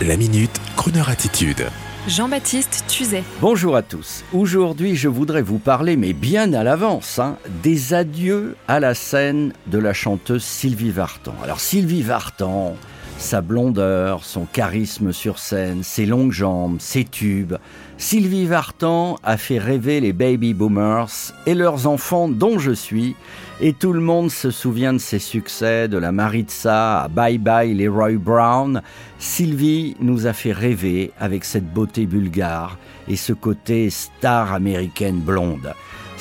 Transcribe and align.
La 0.00 0.16
minute, 0.16 0.60
Kroneur 0.74 1.10
attitude. 1.10 1.66
Jean-Baptiste 2.08 2.84
Tuzet. 2.88 3.22
Bonjour 3.40 3.76
à 3.76 3.82
tous. 3.82 4.24
Aujourd'hui, 4.32 4.96
je 4.96 5.06
voudrais 5.06 5.42
vous 5.42 5.58
parler, 5.58 5.96
mais 5.96 6.12
bien 6.12 6.52
à 6.54 6.64
l'avance, 6.64 7.20
hein, 7.20 7.36
des 7.62 7.94
adieux 7.94 8.56
à 8.66 8.80
la 8.80 8.94
scène 8.94 9.52
de 9.68 9.78
la 9.78 9.92
chanteuse 9.92 10.42
Sylvie 10.42 10.90
Vartan. 10.90 11.34
Alors 11.44 11.60
Sylvie 11.60 12.02
Vartan, 12.02 12.74
sa 13.22 13.40
blondeur, 13.40 14.24
son 14.24 14.44
charisme 14.44 15.12
sur 15.12 15.38
scène, 15.38 15.82
ses 15.84 16.06
longues 16.06 16.32
jambes, 16.32 16.76
ses 16.80 17.04
tubes. 17.04 17.54
Sylvie 17.96 18.46
Vartan 18.46 19.16
a 19.22 19.36
fait 19.36 19.60
rêver 19.60 20.00
les 20.00 20.12
baby 20.12 20.54
boomers 20.54 21.32
et 21.46 21.54
leurs 21.54 21.86
enfants 21.86 22.28
dont 22.28 22.58
je 22.58 22.72
suis, 22.72 23.14
et 23.60 23.72
tout 23.72 23.92
le 23.92 24.00
monde 24.00 24.30
se 24.30 24.50
souvient 24.50 24.92
de 24.92 24.98
ses 24.98 25.20
succès, 25.20 25.86
de 25.86 25.98
la 25.98 26.10
Maritza 26.10 27.02
à 27.02 27.08
Bye 27.08 27.38
Bye 27.38 27.74
Leroy 27.74 28.16
Brown. 28.18 28.82
Sylvie 29.20 29.96
nous 30.00 30.26
a 30.26 30.32
fait 30.32 30.52
rêver 30.52 31.12
avec 31.20 31.44
cette 31.44 31.72
beauté 31.72 32.06
bulgare 32.06 32.76
et 33.06 33.16
ce 33.16 33.32
côté 33.32 33.88
star 33.90 34.52
américaine 34.52 35.20
blonde. 35.20 35.72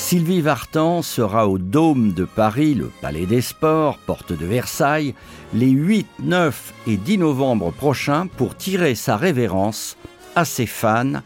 Sylvie 0.02 0.42
Vartan 0.42 1.04
sera 1.04 1.48
au 1.48 1.58
Dôme 1.58 2.12
de 2.12 2.26
Paris, 2.26 2.74
le 2.74 2.92
Palais 3.02 3.26
des 3.28 3.40
Sports, 3.40 3.98
porte 4.00 4.34
de 4.34 4.46
Versailles, 4.46 5.14
les 5.54 5.70
8, 5.70 6.06
9 6.24 6.74
et 6.88 6.98
10 6.98 7.20
novembre 7.20 7.72
prochains 7.72 8.28
pour 8.28 8.58
tirer 8.58 8.96
sa 8.96 9.16
révérence 9.16 9.96
à 10.36 10.44
ses 10.44 10.66
fans, 10.66 11.22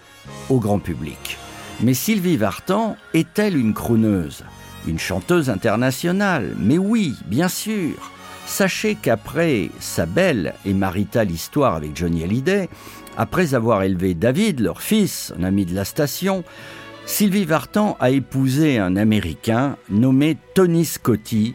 au 0.49 0.59
grand 0.59 0.77
public. 0.77 1.39
Mais 1.81 1.95
Sylvie 1.95 2.37
Vartan 2.37 2.95
est-elle 3.15 3.57
une 3.57 3.73
crooneuse? 3.73 4.43
Une 4.85 4.99
chanteuse 4.99 5.49
internationale? 5.49 6.53
Mais 6.59 6.77
oui, 6.77 7.15
bien 7.25 7.47
sûr. 7.47 8.11
Sachez 8.45 8.93
qu'après 8.93 9.71
sa 9.79 10.05
belle 10.05 10.53
et 10.63 10.73
maritale 10.73 11.31
histoire 11.31 11.73
avec 11.73 11.97
Johnny 11.97 12.23
Hallyday, 12.23 12.69
après 13.17 13.55
avoir 13.55 13.81
élevé 13.81 14.13
David, 14.13 14.59
leur 14.59 14.81
fils, 14.81 15.33
un 15.39 15.43
ami 15.43 15.65
de 15.65 15.73
la 15.73 15.85
station, 15.85 16.43
Sylvie 17.07 17.45
Vartan 17.45 17.97
a 17.99 18.09
épousé 18.09 18.79
un 18.79 18.95
Américain 18.95 19.77
nommé 19.89 20.37
Tony 20.55 20.85
Scotti, 20.85 21.53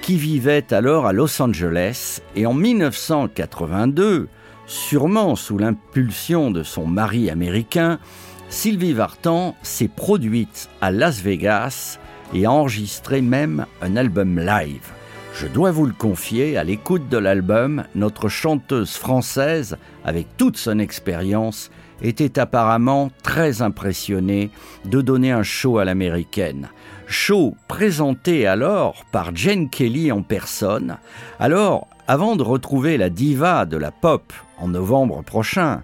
qui 0.00 0.16
vivait 0.16 0.72
alors 0.72 1.06
à 1.06 1.12
Los 1.12 1.42
Angeles, 1.42 2.20
et 2.36 2.46
en 2.46 2.54
1982, 2.54 4.28
sûrement 4.66 5.34
sous 5.34 5.58
l'impulsion 5.58 6.52
de 6.52 6.62
son 6.62 6.86
mari 6.86 7.30
américain, 7.30 7.98
Sylvie 8.48 8.92
Vartan 8.92 9.56
s'est 9.62 9.88
produite 9.88 10.68
à 10.80 10.92
Las 10.92 11.20
Vegas 11.20 11.98
et 12.32 12.46
a 12.46 12.52
enregistré 12.52 13.22
même 13.22 13.66
un 13.80 13.96
album 13.96 14.38
live. 14.38 15.01
Je 15.34 15.46
dois 15.46 15.70
vous 15.70 15.86
le 15.86 15.92
confier, 15.92 16.58
à 16.58 16.64
l'écoute 16.64 17.08
de 17.08 17.16
l'album, 17.16 17.84
notre 17.94 18.28
chanteuse 18.28 18.96
française, 18.96 19.76
avec 20.04 20.26
toute 20.36 20.58
son 20.58 20.78
expérience, 20.78 21.70
était 22.02 22.38
apparemment 22.38 23.10
très 23.22 23.62
impressionnée 23.62 24.50
de 24.84 25.00
donner 25.00 25.32
un 25.32 25.42
show 25.42 25.78
à 25.78 25.84
l'américaine. 25.84 26.68
Show 27.06 27.56
présenté 27.66 28.46
alors 28.46 29.04
par 29.10 29.34
Jane 29.34 29.70
Kelly 29.70 30.12
en 30.12 30.22
personne. 30.22 30.98
Alors, 31.40 31.88
avant 32.06 32.36
de 32.36 32.42
retrouver 32.42 32.98
la 32.98 33.08
diva 33.08 33.64
de 33.64 33.78
la 33.78 33.90
pop 33.90 34.32
en 34.58 34.68
novembre 34.68 35.22
prochain, 35.22 35.82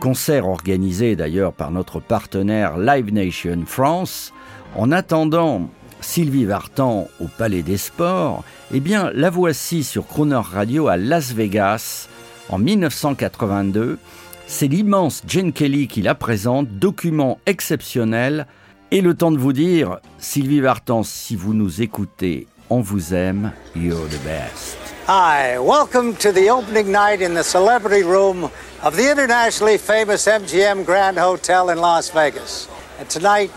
concert 0.00 0.46
organisé 0.46 1.16
d'ailleurs 1.16 1.52
par 1.52 1.70
notre 1.70 2.00
partenaire 2.00 2.76
Live 2.76 3.12
Nation 3.12 3.64
France, 3.66 4.32
en 4.76 4.92
attendant 4.92 5.68
Sylvie 6.00 6.44
Vartan 6.44 7.08
au 7.20 7.26
Palais 7.26 7.62
des 7.62 7.76
Sports, 7.76 8.44
eh 8.72 8.80
bien 8.80 9.10
la 9.14 9.30
voici 9.30 9.84
sur 9.84 10.06
Crooner 10.06 10.40
Radio 10.42 10.88
à 10.88 10.96
Las 10.96 11.32
Vegas 11.32 12.08
en 12.48 12.58
1982. 12.58 13.98
C'est 14.46 14.66
l'immense 14.66 15.22
Jane 15.26 15.52
Kelly 15.52 15.86
qui 15.86 16.02
la 16.02 16.14
présente, 16.14 16.68
document 16.68 17.38
exceptionnel. 17.46 18.46
Et 18.90 19.00
le 19.00 19.14
temps 19.14 19.30
de 19.30 19.38
vous 19.38 19.52
dire, 19.52 19.98
Sylvie 20.18 20.60
Vartan, 20.60 21.04
si 21.04 21.36
vous 21.36 21.54
nous 21.54 21.80
écoutez, 21.82 22.48
on 22.70 22.80
vous 22.80 23.14
aime, 23.14 23.52
you're 23.76 24.08
the 24.08 24.24
best. 24.24 24.76
Hi, 25.06 25.58
welcome 25.58 26.14
to 26.16 26.32
the 26.32 26.50
opening 26.50 26.90
night 26.90 27.20
in 27.20 27.34
the 27.34 27.44
celebrity 27.44 28.02
room 28.02 28.50
of 28.82 28.96
the 28.96 29.10
internationally 29.10 29.78
famous 29.78 30.26
MGM 30.26 30.84
Grand 30.84 31.18
Hotel 31.18 31.70
in 31.70 31.78
Las 31.78 32.10
Vegas. 32.10 32.68
And 32.98 33.08
tonight, 33.08 33.50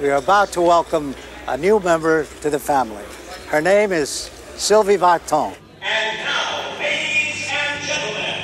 we 0.00 0.08
are 0.08 0.18
about 0.18 0.52
to 0.52 0.60
welcome 0.60 1.14
a 1.50 1.56
new 1.56 1.80
member 1.80 2.26
to 2.42 2.48
the 2.48 2.60
family. 2.60 3.02
Her 3.48 3.60
name 3.60 3.90
is 3.90 4.30
Sylvie 4.54 4.96
Vartan. 4.96 5.52
And 5.82 6.18
now, 6.22 6.78
ladies 6.78 7.42
and 7.50 7.82
gentlemen, 7.82 8.38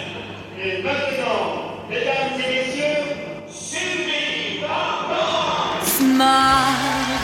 et 0.59 0.83
maintenant, 0.83 1.89
mesdames 1.89 2.43
et 2.43 2.51
messieurs, 2.51 3.47
Sylvie 3.49 4.59
Vartan! 4.61 5.85
Smile, 5.87 6.75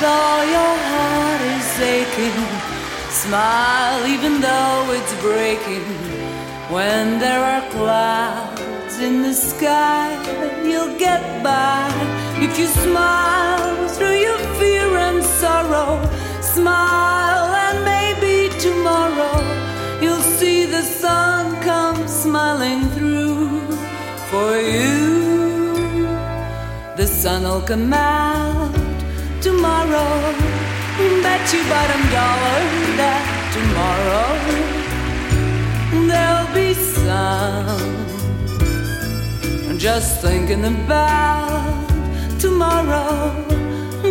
though 0.05 0.43
your 0.57 0.75
heart 0.91 1.43
is 1.59 1.81
aching. 1.81 2.39
Smile, 3.11 4.07
even 4.07 4.41
though 4.41 4.87
it's 4.97 5.15
breaking. 5.21 5.83
When 6.71 7.19
there 7.19 7.43
are 7.43 7.69
clouds 7.71 9.01
in 9.01 9.23
the 9.23 9.35
sky, 9.35 10.15
you'll 10.65 10.97
get 10.97 11.43
by 11.43 11.91
if 12.39 12.57
you 12.57 12.67
smile 12.67 13.89
through 13.89 14.21
your 14.21 14.39
fear 14.39 14.62
The 27.13 27.19
sun 27.19 27.43
will 27.45 27.61
come 27.61 27.93
out 27.93 28.73
tomorrow. 29.43 30.33
Bet 31.23 31.53
you 31.53 31.63
bottom 31.69 32.03
dollar 32.17 32.61
that 33.01 33.25
tomorrow 33.57 34.29
there'll 36.09 36.53
be 36.55 36.73
sun. 36.73 37.99
Just 39.79 40.23
thinking 40.23 40.65
about 40.65 41.87
tomorrow 42.41 43.31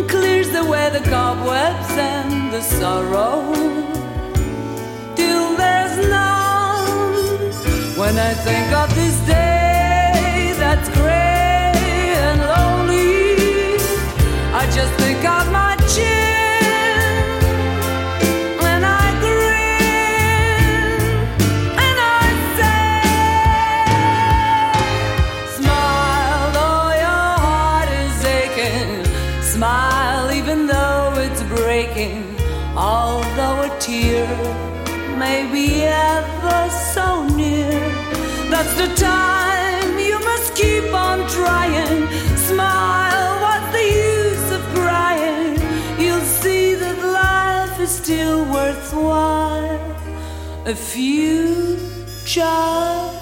clears 0.06 0.54
away 0.54 0.90
the 0.90 1.02
cobwebs 1.10 1.90
and 1.98 2.52
the 2.52 2.62
sorrow. 2.62 3.52
Till 5.16 5.56
there's 5.56 5.96
none. 6.08 7.50
When 7.98 8.16
I 8.16 8.32
think 8.46 8.72
of 8.72 8.94
Smile, 29.52 30.32
even 30.32 30.66
though 30.66 31.12
it's 31.18 31.42
breaking. 31.42 32.24
Although 32.74 33.68
a 33.68 33.78
tear 33.78 34.26
may 35.18 35.46
be 35.52 35.82
ever 35.84 36.70
so 36.94 37.28
near, 37.28 37.78
that's 38.48 38.74
the 38.76 38.88
time 38.96 39.98
you 39.98 40.18
must 40.20 40.54
keep 40.56 40.94
on 40.94 41.28
trying. 41.28 42.08
Smile, 42.48 43.42
what's 43.42 43.70
the 43.76 43.84
use 43.84 44.52
of 44.52 44.62
crying? 44.74 45.60
You'll 46.00 46.28
see 46.40 46.74
that 46.74 46.98
life 47.22 47.78
is 47.78 47.90
still 47.90 48.46
worthwhile 48.50 49.78
if 50.64 50.96
you 50.96 51.76
just 52.24 53.21